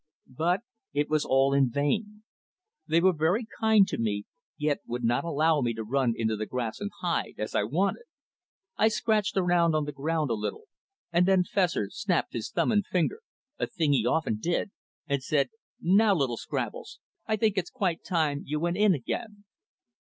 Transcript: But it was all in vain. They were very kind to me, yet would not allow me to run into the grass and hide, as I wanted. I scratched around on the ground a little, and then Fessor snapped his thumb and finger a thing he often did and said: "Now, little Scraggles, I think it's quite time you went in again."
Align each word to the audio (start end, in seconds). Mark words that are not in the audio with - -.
But 0.35 0.61
it 0.93 1.11
was 1.11 1.25
all 1.25 1.53
in 1.53 1.69
vain. 1.69 2.23
They 2.87 2.99
were 2.99 3.13
very 3.13 3.45
kind 3.59 3.87
to 3.87 3.99
me, 3.99 4.23
yet 4.57 4.79
would 4.87 5.03
not 5.03 5.23
allow 5.23 5.61
me 5.61 5.75
to 5.75 5.83
run 5.83 6.13
into 6.17 6.35
the 6.35 6.47
grass 6.47 6.79
and 6.79 6.89
hide, 7.01 7.35
as 7.37 7.53
I 7.53 7.65
wanted. 7.65 8.05
I 8.77 8.87
scratched 8.87 9.37
around 9.37 9.75
on 9.75 9.85
the 9.85 9.91
ground 9.91 10.31
a 10.31 10.33
little, 10.33 10.63
and 11.11 11.27
then 11.27 11.43
Fessor 11.43 11.91
snapped 11.91 12.33
his 12.33 12.49
thumb 12.49 12.71
and 12.71 12.83
finger 12.83 13.19
a 13.59 13.67
thing 13.67 13.93
he 13.93 14.07
often 14.07 14.39
did 14.39 14.71
and 15.07 15.21
said: 15.21 15.51
"Now, 15.79 16.15
little 16.15 16.35
Scraggles, 16.37 16.97
I 17.27 17.35
think 17.35 17.55
it's 17.55 17.69
quite 17.69 18.03
time 18.03 18.41
you 18.43 18.59
went 18.59 18.77
in 18.77 18.95
again." 18.95 19.43